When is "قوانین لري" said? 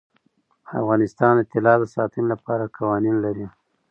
2.77-3.47